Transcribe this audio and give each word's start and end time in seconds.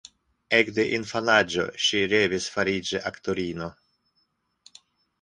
Ekde 0.59 0.85
infanaĝo 0.99 1.67
ŝi 1.89 2.03
revis 2.15 2.49
fariĝi 2.57 3.05
aktorino. 3.13 3.73